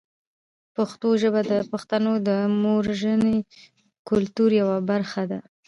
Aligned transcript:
پښتو 0.75 1.07
ژبه 1.21 1.41
د 1.51 1.53
پښتنو 1.71 2.13
د 2.27 2.29
موروثي 2.63 3.37
کلتور 4.09 4.49
یوه 4.61 4.77
برخه 4.89 5.23
ده. 5.31 5.39